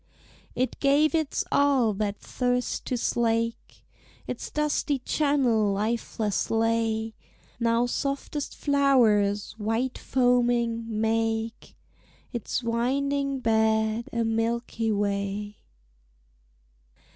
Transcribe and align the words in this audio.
It 0.55 0.79
gave 0.79 1.13
its 1.13 1.45
all 1.51 1.93
that 1.93 2.19
thirst 2.19 2.85
to 2.87 2.97
slake; 2.97 3.85
Its 4.25 4.49
dusty 4.49 4.97
channel 4.97 5.71
lifeless 5.71 6.49
lay; 6.49 7.13
Now 7.59 7.85
softest 7.85 8.55
flowers, 8.57 9.53
white 9.59 9.99
foaming, 9.99 10.85
make 10.89 11.75
Its 12.33 12.63
winding 12.63 13.41
bed 13.41 14.09
a 14.11 14.23
Milky 14.23 14.91
Way. 14.91 15.57